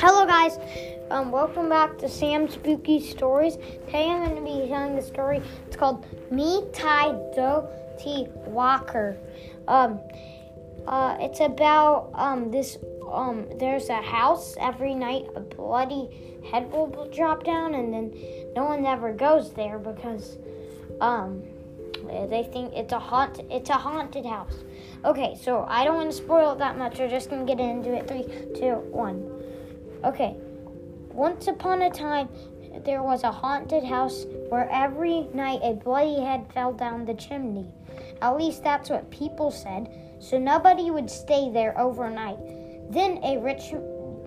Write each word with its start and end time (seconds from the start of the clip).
Hello, 0.00 0.26
guys. 0.26 0.56
Um, 1.10 1.32
welcome 1.32 1.68
back 1.68 1.98
to 1.98 2.08
Sam's 2.08 2.54
Spooky 2.54 3.00
Stories. 3.00 3.56
Today 3.86 4.08
I'm 4.08 4.22
going 4.22 4.36
to 4.36 4.42
be 4.42 4.68
telling 4.68 4.94
the 4.94 5.02
story. 5.02 5.42
It's 5.66 5.74
called 5.74 6.06
Me 6.30 6.62
Tai 6.72 7.10
Do 7.34 7.64
T 7.98 8.28
Walker. 8.46 9.16
Um, 9.66 9.98
uh, 10.86 11.16
it's 11.18 11.40
about 11.40 12.12
um, 12.14 12.52
this. 12.52 12.78
Um, 13.10 13.48
there's 13.58 13.88
a 13.88 14.00
house 14.00 14.56
every 14.60 14.94
night. 14.94 15.26
A 15.34 15.40
bloody 15.40 16.38
head 16.48 16.70
will 16.70 17.10
drop 17.12 17.42
down, 17.42 17.74
and 17.74 17.92
then 17.92 18.14
no 18.54 18.66
one 18.66 18.86
ever 18.86 19.12
goes 19.12 19.52
there 19.52 19.80
because 19.80 20.38
um, 21.00 21.42
they 22.30 22.48
think 22.52 22.72
it's 22.72 22.92
a 22.92 23.00
haunt. 23.00 23.40
It's 23.50 23.70
a 23.70 23.74
haunted 23.74 24.26
house. 24.26 24.62
Okay, 25.04 25.38
so 25.40 25.64
I 25.68 25.84
don't 25.84 25.94
want 25.94 26.10
to 26.10 26.16
spoil 26.16 26.52
it 26.52 26.58
that 26.58 26.76
much. 26.76 26.98
We're 26.98 27.08
just 27.08 27.30
gonna 27.30 27.44
get 27.44 27.60
into 27.60 27.94
it. 27.94 28.08
Three, 28.08 28.24
two, 28.58 28.74
one. 28.90 29.30
Okay. 30.04 30.36
Once 31.12 31.46
upon 31.46 31.82
a 31.82 31.90
time, 31.90 32.28
there 32.84 33.02
was 33.02 33.22
a 33.22 33.30
haunted 33.30 33.84
house 33.84 34.26
where 34.48 34.68
every 34.70 35.28
night 35.34 35.60
a 35.62 35.74
bloody 35.74 36.20
head 36.20 36.46
fell 36.52 36.72
down 36.72 37.04
the 37.04 37.14
chimney. 37.14 37.66
At 38.22 38.36
least 38.36 38.62
that's 38.62 38.90
what 38.90 39.10
people 39.10 39.50
said, 39.50 39.88
so 40.20 40.38
nobody 40.38 40.90
would 40.90 41.10
stay 41.10 41.50
there 41.50 41.78
overnight. 41.78 42.38
Then 42.90 43.20
a 43.22 43.38
rich 43.38 43.72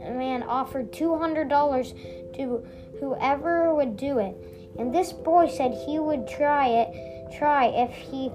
man 0.00 0.42
offered 0.42 0.92
$200 0.92 2.34
to 2.36 2.66
whoever 3.00 3.74
would 3.74 3.96
do 3.96 4.18
it. 4.18 4.36
And 4.78 4.94
this 4.94 5.12
boy 5.12 5.48
said 5.48 5.72
he 5.72 5.98
would 5.98 6.26
try 6.26 6.68
it, 6.68 7.32
try 7.36 7.66
if 7.66 7.90
he 7.90 8.30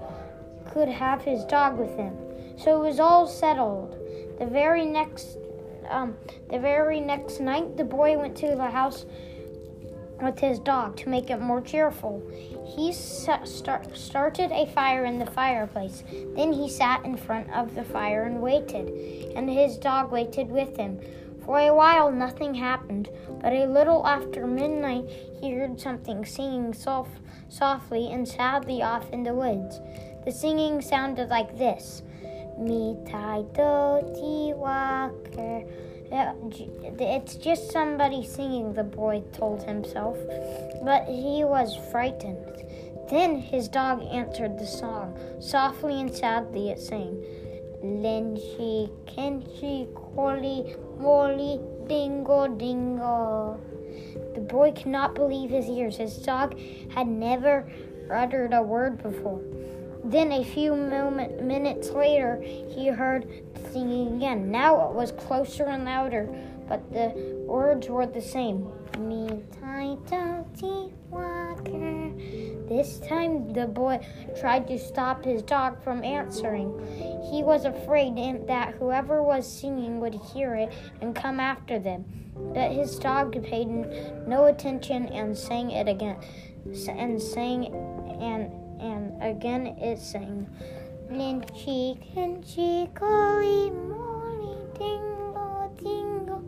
could 0.71 0.89
have 0.89 1.21
his 1.21 1.43
dog 1.45 1.77
with 1.77 1.95
him. 1.95 2.15
So 2.57 2.81
it 2.81 2.87
was 2.87 2.99
all 2.99 3.27
settled. 3.27 3.95
The 4.39 4.45
very 4.45 4.85
next 4.85 5.37
um, 5.89 6.15
the 6.49 6.59
very 6.59 6.99
next 6.99 7.39
night, 7.39 7.77
the 7.77 7.83
boy 7.83 8.17
went 8.17 8.35
to 8.37 8.47
the 8.47 8.69
house 8.69 9.05
with 10.21 10.39
his 10.39 10.59
dog 10.59 10.97
to 10.97 11.09
make 11.09 11.29
it 11.29 11.39
more 11.39 11.61
cheerful. 11.61 12.21
He 12.75 12.91
start, 12.91 13.95
started 13.95 14.51
a 14.51 14.65
fire 14.67 15.05
in 15.05 15.19
the 15.19 15.25
fireplace. 15.27 16.03
Then 16.35 16.51
he 16.51 16.69
sat 16.69 17.05
in 17.05 17.17
front 17.17 17.51
of 17.51 17.75
the 17.75 17.83
fire 17.83 18.23
and 18.23 18.41
waited, 18.41 18.89
and 19.35 19.49
his 19.49 19.77
dog 19.77 20.11
waited 20.11 20.49
with 20.49 20.75
him. 20.77 20.99
For 21.45 21.59
a 21.59 21.73
while, 21.73 22.11
nothing 22.11 22.55
happened, 22.55 23.09
but 23.41 23.53
a 23.53 23.67
little 23.67 24.05
after 24.05 24.45
midnight, 24.45 25.05
he 25.39 25.51
heard 25.51 25.79
something 25.79 26.25
singing 26.25 26.73
soft, 26.73 27.21
softly 27.47 28.11
and 28.11 28.27
sadly 28.27 28.81
off 28.81 29.09
in 29.11 29.23
the 29.23 29.33
woods. 29.33 29.79
The 30.27 30.33
singing 30.33 30.81
sounded 30.81 31.29
like 31.29 31.57
this 31.57 32.03
me 32.59 32.97
tai 33.09 33.45
do 33.53 34.01
ti 34.13 34.51
walker. 34.53 35.63
It's 36.11 37.35
just 37.35 37.71
somebody 37.71 38.25
singing, 38.25 38.73
the 38.73 38.83
boy 38.83 39.23
told 39.31 39.63
himself, 39.63 40.17
but 40.83 41.05
he 41.07 41.45
was 41.45 41.77
frightened. 41.93 42.45
Then 43.09 43.37
his 43.37 43.69
dog 43.69 44.03
answered 44.11 44.59
the 44.59 44.67
song. 44.67 45.17
Softly 45.39 46.01
and 46.01 46.13
sadly 46.13 46.71
it 46.71 46.81
sang, 46.81 47.23
Lenchi, 47.81 48.91
Kenchi, 49.05 49.87
Koli, 49.95 50.75
Moli, 50.99 51.87
Dingo, 51.87 52.49
Dingo. 52.49 53.61
The 54.35 54.41
boy 54.41 54.73
could 54.73 54.87
not 54.87 55.15
believe 55.15 55.51
his 55.51 55.69
ears. 55.69 55.95
His 55.95 56.17
dog 56.17 56.59
had 56.89 57.07
never 57.07 57.71
uttered 58.11 58.51
a 58.51 58.61
word 58.61 59.01
before. 59.01 59.41
Then 60.03 60.31
a 60.31 60.43
few 60.43 60.75
moment, 60.75 61.43
minutes 61.43 61.89
later, 61.89 62.41
he 62.41 62.87
heard 62.87 63.27
singing 63.71 64.17
again. 64.17 64.51
Now 64.51 64.89
it 64.89 64.95
was 64.95 65.11
closer 65.11 65.65
and 65.65 65.85
louder, 65.85 66.27
but 66.67 66.91
the 66.91 67.13
words 67.45 67.89
were 67.89 68.05
the 68.05 68.21
same. 68.21 68.71
Me 68.99 69.43
tiny 69.61 69.97
walker. 71.09 72.11
This 72.67 72.99
time 72.99 73.53
the 73.53 73.67
boy 73.67 73.99
tried 74.39 74.67
to 74.67 74.79
stop 74.79 75.23
his 75.23 75.41
dog 75.41 75.83
from 75.83 76.03
answering. 76.03 76.73
He 77.31 77.43
was 77.43 77.65
afraid 77.65 78.15
that 78.47 78.75
whoever 78.75 79.21
was 79.23 79.47
singing 79.47 79.99
would 79.99 80.15
hear 80.15 80.55
it 80.55 80.73
and 81.01 81.15
come 81.15 81.39
after 81.39 81.79
them. 81.79 82.05
But 82.53 82.71
his 82.71 82.97
dog 82.99 83.41
paid 83.43 83.67
no 84.27 84.45
attention 84.45 85.07
and 85.07 85.37
sang 85.37 85.71
it 85.71 85.87
again, 85.87 86.17
and 86.65 87.21
sang 87.21 87.73
and 88.21 88.56
and 88.79 89.21
again 89.21 89.67
it 89.67 89.99
sang, 89.99 90.47
Lynchy, 91.09 91.97
Lynchy, 92.15 92.93
Collie, 92.93 93.71
Molly, 93.71 94.57
Dingle, 94.77 95.71
Dingle. 95.77 96.43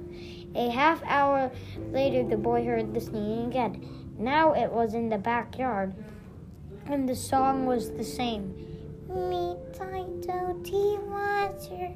A 0.56 0.69
half 0.69 1.01
hour 1.06 1.51
later, 1.91 2.28
the 2.28 2.38
boy 2.38 2.66
heard 2.66 2.94
the 2.94 3.01
singing 3.01 3.47
again. 3.47 4.16
Now 4.18 4.53
it 4.53 4.72
was 4.72 4.94
in 4.94 5.09
the 5.09 5.18
backyard, 5.18 5.94
and 6.85 7.07
the 7.07 7.16
song 7.16 7.66
was 7.66 7.91
the 7.91 8.03
same. 8.03 8.53
Me, 9.07 9.56
tea, 10.63 10.97
water. 11.07 11.94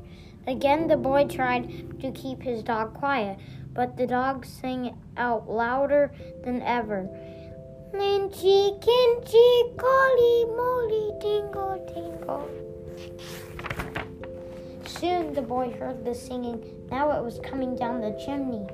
Again, 0.47 0.87
the 0.87 0.97
boy 0.97 1.25
tried 1.25 1.99
to 2.01 2.11
keep 2.11 2.41
his 2.41 2.63
dog 2.63 2.93
quiet, 2.93 3.39
but 3.73 3.97
the 3.97 4.07
dog 4.07 4.45
sang 4.45 4.97
out 5.17 5.49
louder 5.49 6.11
than 6.43 6.61
ever. 6.61 7.09
Lynchy, 7.93 8.79
Kinchy, 8.79 9.77
Collie, 9.77 10.45
Molly, 10.45 11.11
Dingle, 11.21 11.77
Dingle. 11.93 12.49
Soon 14.87 15.35
the 15.35 15.43
boy 15.43 15.69
heard 15.69 16.03
the 16.03 16.15
singing. 16.15 16.63
Now 16.89 17.11
it 17.11 17.23
was 17.23 17.39
coming 17.43 17.75
down 17.75 18.01
the 18.01 18.19
chimney. 18.25 18.65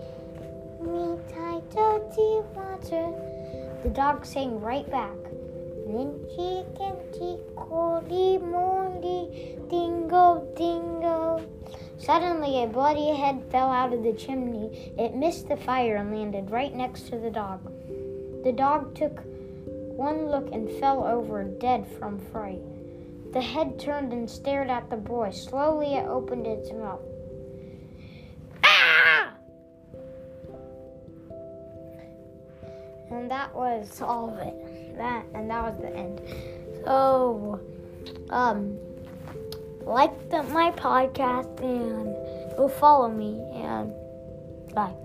Me 0.81 1.19
tie 1.34 1.59
dirty 1.75 2.40
water. 2.56 3.12
The 3.84 3.90
dog 3.90 4.25
sang 4.25 4.62
right 4.62 4.90
back. 4.90 5.18
Lynchy, 5.86 6.63
Kinchy, 6.78 7.41
Collie, 7.57 8.38
Molly, 8.38 9.57
Dingle, 9.69 10.50
Dingle. 10.56 11.41
Suddenly, 11.97 12.63
a 12.63 12.68
bloody 12.68 13.13
head 13.13 13.44
fell 13.51 13.69
out 13.69 13.91
of 13.91 14.03
the 14.03 14.13
chimney. 14.13 14.94
It 14.97 15.13
missed 15.13 15.50
the 15.50 15.57
fire 15.57 15.97
and 15.97 16.16
landed 16.16 16.50
right 16.51 16.74
next 16.74 17.09
to 17.09 17.18
the 17.18 17.30
dog. 17.30 17.59
The 18.44 18.54
dog 18.54 18.96
took 18.96 19.20
one 19.66 20.28
look 20.28 20.50
and 20.54 20.70
fell 20.80 21.04
over 21.04 21.44
dead 21.44 21.86
from 22.00 22.20
fright. 22.32 22.62
The 23.34 23.42
head 23.42 23.78
turned 23.78 24.14
and 24.14 24.30
stared 24.30 24.70
at 24.70 24.90
the 24.90 24.96
boy. 24.96 25.32
Slowly 25.32 25.96
it 25.96 26.08
opened 26.08 26.48
its 26.48 26.72
mouth. 26.72 27.02
Ah! 28.64 29.34
And 33.12 33.30
that 33.30 33.54
was 33.54 34.02
all 34.02 34.30
of 34.30 34.40
it. 34.40 34.98
That 34.98 35.26
and 35.34 35.50
that 35.50 35.64
was 35.64 35.82
the 35.82 35.96
end. 35.96 36.22
So 36.86 37.60
um 38.30 38.78
like 39.82 40.30
the, 40.30 40.44
my 40.44 40.72
podcast 40.72 41.60
and 41.62 42.16
go 42.56 42.68
follow 42.68 43.10
me 43.10 43.42
and 43.54 43.94
bye. 44.74 44.96